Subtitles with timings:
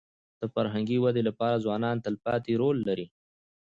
[0.39, 3.07] د فرهنګي ودي لپاره ځوانان تلپاتې رول لري.